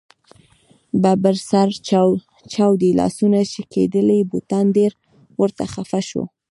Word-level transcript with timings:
ببر 1.01 1.35
سر، 1.49 1.67
چاودې 2.53 2.89
لاسونه، 2.99 3.39
شکېدلي 3.53 4.19
بوټان 4.29 4.65
ډېر 4.77 4.91
ورته 5.41 5.63
خفه 5.73 6.01
شو. 6.09 6.23